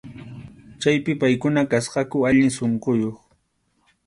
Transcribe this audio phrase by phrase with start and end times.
[0.81, 3.17] Chaypi paykuna kasqaku allin sunquyuq.